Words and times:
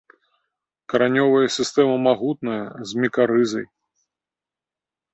Каранёвая 0.93 1.47
сістэма 1.57 1.95
магутная, 2.07 2.59
з 2.91 3.05
мікарызай. 3.05 3.65